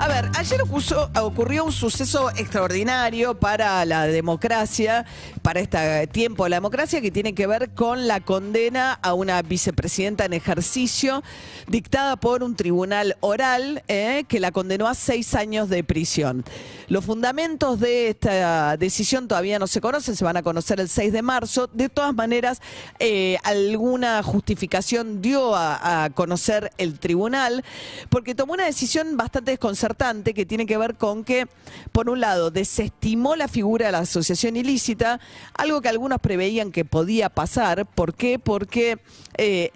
[0.00, 5.04] A ver, ayer ocurrió un suceso extraordinario para la democracia,
[5.42, 9.42] para este tiempo de la democracia, que tiene que ver con la condena a una
[9.42, 11.24] vicepresidenta en ejercicio
[11.66, 16.44] dictada por un tribunal oral eh, que la condenó a seis años de prisión.
[16.86, 21.12] Los fundamentos de esta decisión todavía no se conocen, se van a conocer el 6
[21.12, 21.68] de marzo.
[21.72, 22.62] De todas maneras,
[22.98, 27.62] eh, alguna justificación dio a, a conocer el tribunal,
[28.08, 31.46] porque tomó una decisión bastante desconcertante que tiene que ver con que,
[31.92, 35.20] por un lado, desestimó la figura de la asociación ilícita,
[35.54, 37.86] algo que algunos preveían que podía pasar.
[37.86, 38.38] ¿Por qué?
[38.38, 38.98] Porque...
[39.36, 39.70] eh,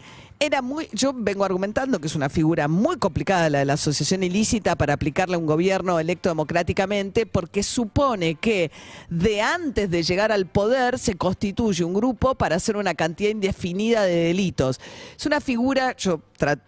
[0.45, 4.25] era muy, yo vengo argumentando que es una figura muy complicada la de la asociación
[4.25, 8.73] ilícita para aplicarle a un gobierno electo democráticamente, porque supone que
[9.09, 14.03] de antes de llegar al poder se constituye un grupo para hacer una cantidad indefinida
[14.03, 14.81] de delitos.
[15.17, 15.95] Es una figura,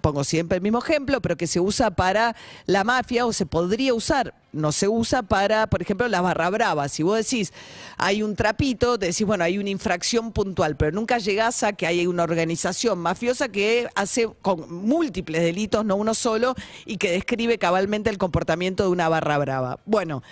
[0.01, 3.95] pongo siempre el mismo ejemplo, pero que se usa para la mafia o se podría
[3.95, 6.93] usar no se usa para, por ejemplo, las barra bravas.
[6.93, 7.53] Si vos decís,
[7.99, 11.87] hay un trapito, te decís, bueno, hay una infracción puntual, pero nunca llegás a que
[11.87, 16.55] hay una organización mafiosa que hace con múltiples delitos, no uno solo,
[16.87, 19.81] y que describe cabalmente el comportamiento de una barra brava.
[19.85, 20.23] Bueno,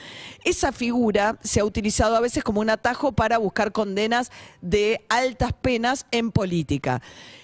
[0.45, 5.53] esa figura se ha utilizado a veces como un atajo para buscar condenas de altas
[5.53, 7.03] penas en política.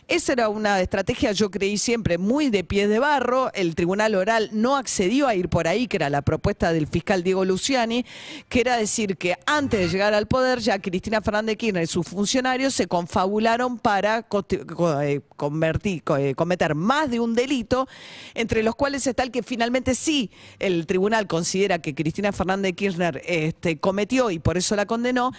[0.08, 3.52] Esa era una estrategia, yo creí siempre, muy de pie de barro.
[3.52, 7.22] El tribunal oral no accedió a ir por ahí, que era la propuesta del fiscal
[7.22, 8.06] Diego Luciani,
[8.48, 12.08] que era decir que antes de llegar al poder, ya Cristina Fernández Kirchner y sus
[12.08, 17.86] funcionarios se confabularon para eh, eh, cometer más de un delito,
[18.32, 23.20] entre los cuales está el que finalmente sí el tribunal considera que Cristina Fernández Kirchner
[23.26, 25.32] este, cometió y por eso la condenó,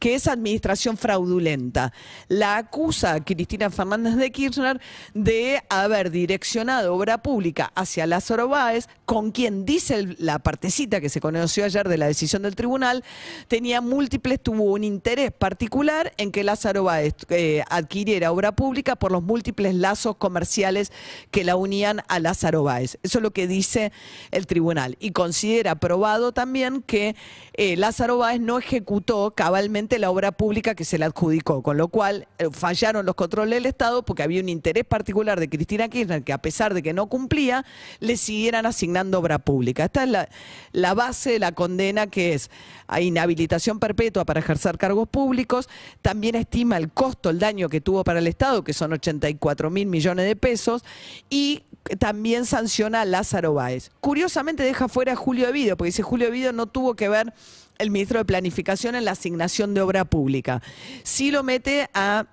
[0.00, 1.92] que es administración fraudulenta.
[2.26, 4.80] La acusa Cristina Fernández de Kirchner
[5.14, 11.20] de haber direccionado obra pública hacia Lázaro Báez, con quien dice la partecita que se
[11.20, 13.04] conoció ayer de la decisión del tribunal,
[13.48, 19.12] tenía múltiples, tuvo un interés particular en que Lázaro Báez eh, adquiriera obra pública por
[19.12, 20.92] los múltiples lazos comerciales
[21.30, 22.98] que la unían a Lázaro Báez.
[23.02, 23.92] Eso es lo que dice
[24.30, 24.96] el tribunal.
[25.00, 27.16] Y considera probado también que
[27.54, 31.88] eh, Lázaro Báez no ejecutó cabalmente la obra pública que se le adjudicó, con lo
[31.88, 36.22] cual eh, fallaron los controles del Estado porque había un interés particular de Cristina Kirchner
[36.22, 37.64] que a pesar de que no cumplía,
[38.00, 39.84] le siguieran asignando obra pública.
[39.84, 40.28] Esta es
[40.72, 42.50] la, base de la condena que es
[42.86, 45.68] a inhabilitación perpetua para ejercer cargos públicos.
[46.00, 49.86] También estima el costo, el daño que tuvo para el Estado, que son 84 mil
[49.86, 50.84] millones de pesos,
[51.28, 51.64] y
[51.98, 53.90] también sanciona a Lázaro Báez.
[54.00, 57.32] Curiosamente deja fuera a Julio Evido, porque dice Julio Evido no tuvo que ver
[57.78, 60.62] el ministro de Planificación en la asignación de obra pública.
[61.02, 62.26] Sí lo mete a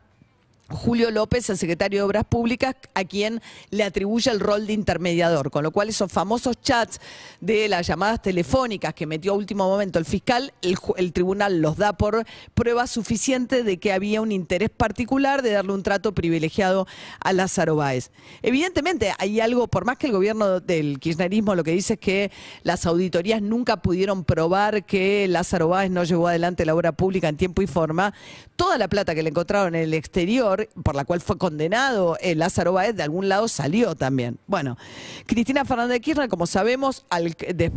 [0.74, 5.52] Julio López, el secretario de Obras Públicas, a quien le atribuye el rol de intermediador,
[5.52, 7.00] con lo cual esos famosos chats
[7.40, 11.94] de las llamadas telefónicas que metió a último momento el fiscal, el, tribunal los da
[11.94, 16.88] por prueba suficiente de que había un interés particular de darle un trato privilegiado
[17.20, 18.12] a Lázaro Báez.
[18.42, 22.32] Evidentemente hay algo, por más que el gobierno del kirchnerismo lo que dice es que
[22.64, 27.38] las auditorías nunca pudieron probar que Lázaro Báez no llevó adelante la obra pública en
[27.38, 28.14] tiempo y forma,
[28.56, 32.36] toda la plata que le encontraron en el exterior, por la cual fue condenado eh,
[32.36, 34.38] Lázaro Báez, de algún lado salió también.
[34.48, 34.78] Bueno,
[35.26, 37.06] Cristina Fernández de Kirchner, como sabemos,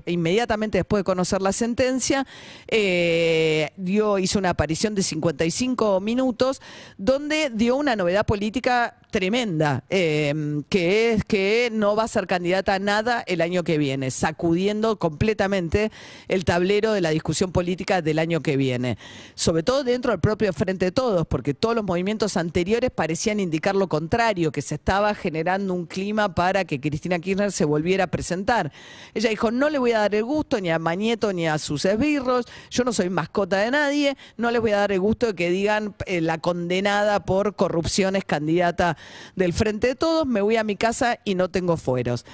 [0.07, 2.27] inmediatamente después de conocer la sentencia,
[2.69, 6.61] eh, dio, hizo una aparición de 55 minutos
[6.99, 12.75] donde dio una novedad política tremenda, eh, que es que no va a ser candidata
[12.75, 15.91] a nada el año que viene, sacudiendo completamente
[16.29, 18.99] el tablero de la discusión política del año que viene.
[19.35, 23.75] Sobre todo dentro del propio Frente de Todos, porque todos los movimientos anteriores parecían indicar
[23.75, 28.09] lo contrario, que se estaba generando un clima para que Cristina Kirchner se volviera a
[28.09, 28.71] presentar.
[29.15, 31.87] Ella dijo, no le voy a dar el gusto ni a Mañeto ni a sus
[31.87, 35.35] esbirros, yo no soy mascota de nadie, no les voy a dar el gusto de
[35.35, 38.99] que digan eh, la condenada por corrupción es candidata
[39.35, 42.25] del Frente de Todos, me voy a mi casa y no tengo fueros.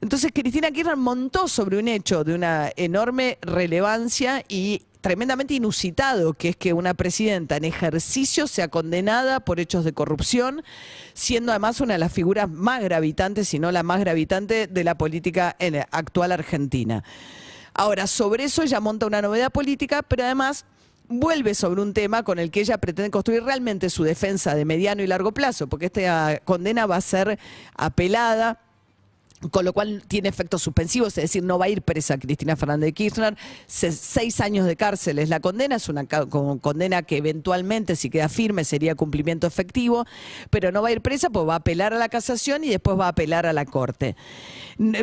[0.00, 6.48] Entonces Cristina Kirchner montó sobre un hecho de una enorme relevancia y tremendamente inusitado, que
[6.50, 10.64] es que una presidenta en ejercicio sea condenada por hechos de corrupción,
[11.14, 14.98] siendo además una de las figuras más gravitantes, si no la más gravitante, de la
[14.98, 17.04] política en la actual Argentina.
[17.72, 20.64] Ahora, sobre eso ella monta una novedad política, pero además
[21.08, 25.02] vuelve sobre un tema con el que ella pretende construir realmente su defensa de mediano
[25.02, 27.38] y largo plazo, porque esta condena va a ser
[27.74, 28.60] apelada
[29.50, 32.86] con lo cual tiene efectos suspensivos, es decir, no va a ir presa Cristina Fernández
[32.86, 33.36] de Kirchner.
[33.66, 38.28] Se- seis años de cárcel es la condena, es una condena que eventualmente, si queda
[38.28, 40.06] firme, sería cumplimiento efectivo,
[40.50, 42.98] pero no va a ir presa porque va a apelar a la casación y después
[42.98, 44.16] va a apelar a la Corte.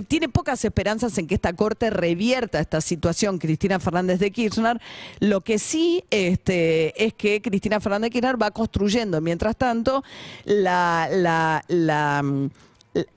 [0.07, 4.79] Tiene pocas esperanzas en que esta Corte revierta esta situación Cristina Fernández de Kirchner.
[5.19, 10.03] Lo que sí este, es que Cristina Fernández de Kirchner va construyendo, mientras tanto,
[10.45, 11.07] la...
[11.11, 12.49] la, la mm,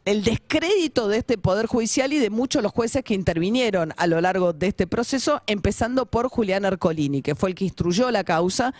[0.04, 4.20] el descrédito de este Poder Judicial y de muchos los jueces que intervinieron a lo
[4.20, 8.74] largo de este proceso, empezando por Julián Ercolini, que fue el que instruyó la causa,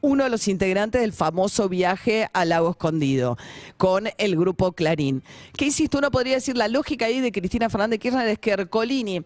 [0.00, 3.36] uno de los integrantes del famoso viaje al Lago Escondido,
[3.76, 5.22] con el grupo Clarín.
[5.56, 9.24] Que insisto, uno podría decir la lógica ahí de Cristina Fernández Kirchner es que Ercolini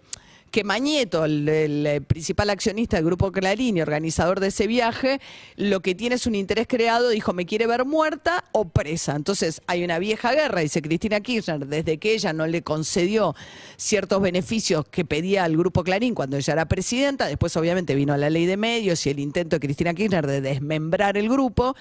[0.54, 5.20] que Mañeto, el, eh, principal accionista del Grupo Clarín y organizador de ese viaje,
[5.56, 9.16] lo que tiene es un interés creado, dijo, me quiere ver muerta o presa.
[9.16, 13.34] Entonces hay una vieja guerra, dice Cristina Kirchner, desde que ella no le concedió
[13.76, 18.30] ciertos beneficios que pedía al Grupo Clarín cuando ella era presidenta, después obviamente vino la
[18.30, 21.74] ley de medios y el intento de Cristina Kirchner de desmembrar el grupo,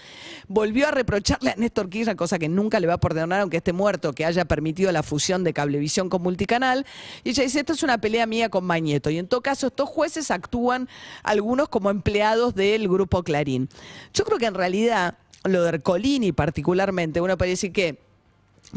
[0.48, 3.72] volvió a reprocharle a Néstor Kirchner, cosa que nunca le va a perdonar aunque esté
[3.72, 6.88] muerto, que haya permitido la fusión de Cablevisión con Multicanal.
[7.24, 9.10] Y ella dice, esto es una pelea mía con Mañeto.
[9.10, 10.88] Y en todo caso, estos jueces actúan
[11.24, 13.70] algunos como empleados del grupo Clarín.
[14.14, 18.02] Yo creo que en realidad, lo de Ercolini particularmente, uno puede decir que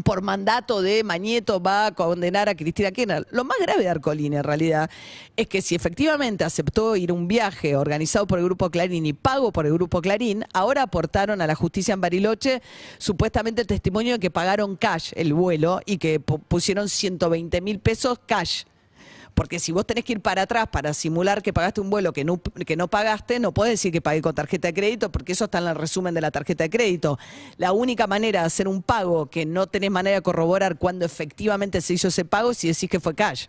[0.05, 3.27] por mandato de Mañeto va a condenar a Cristina Kirchner.
[3.31, 4.91] Lo más grave de Arcolini en realidad
[5.37, 9.53] es que si efectivamente aceptó ir un viaje organizado por el Grupo Clarín y pago
[9.53, 12.61] por el Grupo Clarín, ahora aportaron a la justicia en Bariloche
[12.99, 17.79] supuestamente el testimonio de que pagaron cash el vuelo y que pu- pusieron 120 mil
[17.79, 18.65] pesos cash.
[19.37, 22.25] Porque si vos tenés que ir para atrás para simular que pagaste un vuelo que
[22.25, 25.44] no, que no pagaste, no podés decir que pagué con tarjeta de crédito, porque eso
[25.44, 27.19] está en el resumen de la tarjeta de crédito.
[27.59, 31.83] La única manera de hacer un pago que no tenés manera de corroborar cuándo efectivamente
[31.83, 33.44] se hizo ese pago es si decís que fue cash.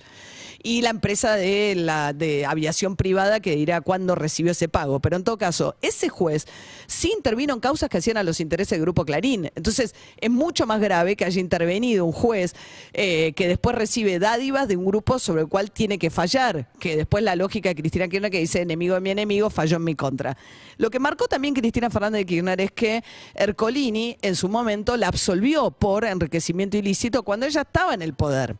[0.61, 4.99] Y la empresa de, la, de aviación privada que dirá cuándo recibió ese pago.
[4.99, 6.47] Pero en todo caso, ese juez
[6.87, 9.51] sí intervino en causas que hacían a los intereses del Grupo Clarín.
[9.55, 12.55] Entonces, es mucho más grave que haya intervenido un juez
[12.93, 16.97] eh, que después recibe dádivas de un grupo sobre el cual tiene que fallar, que
[16.97, 19.93] después la lógica de Cristina Kirchner que dice enemigo de mi enemigo falló en mi
[19.93, 20.35] contra.
[20.77, 23.03] Lo que marcó también Cristina Fernández de Kirchner es que
[23.35, 28.55] Ercolini en su momento la absolvió por enriquecimiento ilícito cuando ella estaba en el poder.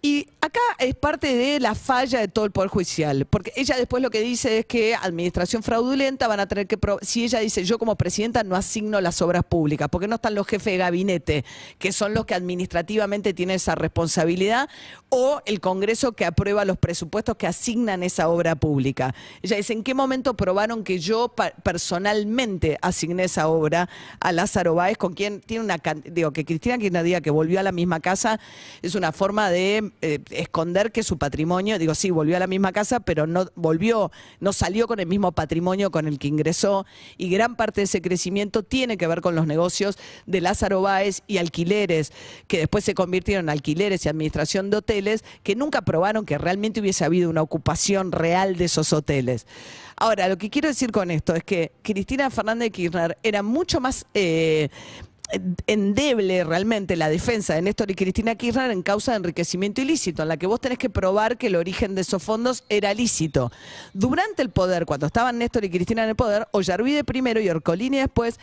[0.00, 4.00] Y acá es parte de la falla de todo el Poder Judicial, porque ella después
[4.00, 6.78] lo que dice es que administración fraudulenta van a tener que...
[7.02, 10.46] Si ella dice, yo como presidenta no asigno las obras públicas, porque no están los
[10.46, 11.44] jefes de gabinete,
[11.78, 14.68] que son los que administrativamente tienen esa responsabilidad,
[15.08, 19.14] o el Congreso que aprueba los presupuestos que asignan esa obra pública.
[19.42, 21.34] Ella dice, ¿en qué momento probaron que yo
[21.64, 23.88] personalmente asigné esa obra
[24.20, 25.78] a Lázaro Báez, con quien tiene una...
[26.04, 28.38] Digo, que Cristina Kirchner diga que volvió a la misma casa
[28.82, 32.72] es una forma de eh, esconder que su patrimonio, digo, sí, volvió a la misma
[32.72, 36.86] casa, pero no volvió, no salió con el mismo patrimonio con el que ingresó
[37.16, 41.22] y gran parte de ese crecimiento tiene que ver con los negocios de Lázaro Báez
[41.26, 42.12] y alquileres,
[42.46, 46.80] que después se convirtieron en alquileres y administración de hoteles, que nunca probaron que realmente
[46.80, 49.46] hubiese habido una ocupación real de esos hoteles.
[49.96, 53.80] Ahora, lo que quiero decir con esto es que Cristina Fernández de Kirchner era mucho
[53.80, 54.06] más...
[54.14, 54.68] eh,
[55.66, 60.28] endeble realmente la defensa de Néstor y Cristina Kirchner en causa de enriquecimiento ilícito, en
[60.28, 63.52] la que vos tenés que probar que el origen de esos fondos era lícito.
[63.92, 67.98] Durante el poder, cuando estaban Néstor y Cristina en el poder, Ollarvide primero y Orcolini
[67.98, 68.40] después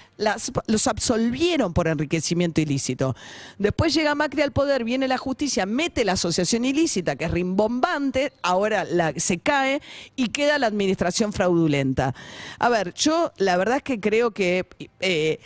[0.67, 3.15] los absolvieron por enriquecimiento ilícito.
[3.57, 8.33] Después llega Macri al poder, viene la justicia, mete la asociación ilícita, que es rimbombante,
[8.43, 8.85] ahora
[9.17, 9.81] se cae
[10.15, 12.13] y queda la administración fraudulenta.
[12.59, 14.65] A ver, yo la verdad es que creo que...
[14.99, 15.39] eh,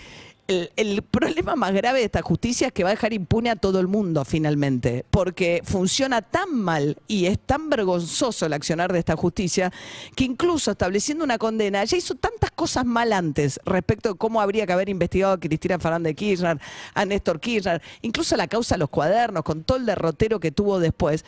[0.49, 3.79] el, problema más grave de esta justicia es que va a dejar impune a todo
[3.79, 9.15] el mundo finalmente, porque funciona tan mal y es tan vergonzoso el accionar de esta
[9.15, 9.71] justicia
[10.15, 14.65] que incluso estableciendo una condena ya hizo tantas cosas mal antes respecto de cómo habría
[14.65, 16.59] que haber investigado a Cristina Fernández de Kirchner,
[16.95, 20.79] a Néstor Kirchner, incluso la causa de los cuadernos, con todo el derrotero que tuvo
[20.79, 21.25] después,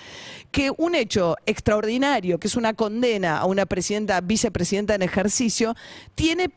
[0.51, 5.75] que un hecho extraordinario, que es una condena a una presidenta, vicepresidenta en ejercicio,
[6.15, 6.49] tiene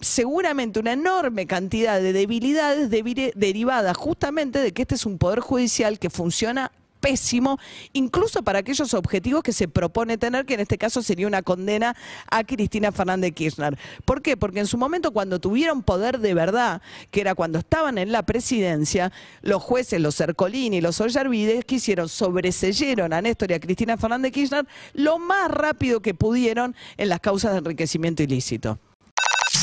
[0.00, 5.40] seguramente una enorme cantidad de debilidades debi- derivadas justamente de que este es un poder
[5.40, 7.58] judicial que funciona pésimo,
[7.92, 11.94] incluso para aquellos objetivos que se propone tener, que en este caso sería una condena
[12.30, 13.78] a Cristina Fernández de Kirchner.
[14.06, 14.38] ¿Por qué?
[14.38, 18.22] Porque en su momento cuando tuvieron poder de verdad, que era cuando estaban en la
[18.22, 23.60] presidencia, los jueces, los Ercolini y los Ollarvides, que hicieron, sobreseyeron a Néstor y a
[23.60, 28.78] Cristina Fernández de Kirchner lo más rápido que pudieron en las causas de enriquecimiento ilícito.